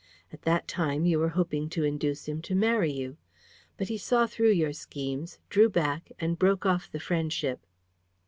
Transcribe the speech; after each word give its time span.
At 0.33 0.41
that 0.41 0.67
time, 0.67 1.05
you 1.05 1.19
were 1.19 1.29
hoping 1.37 1.69
to 1.69 1.83
induce 1.83 2.27
him 2.27 2.41
to 2.49 2.55
marry 2.55 2.91
you; 2.91 3.17
but 3.77 3.87
he 3.89 3.99
saw 3.99 4.25
through 4.25 4.53
your 4.53 4.73
schemes, 4.73 5.37
drew 5.51 5.69
back 5.69 6.11
and 6.17 6.39
broke 6.39 6.65
off 6.65 6.91
the 6.91 6.99
friendship." 6.99 7.63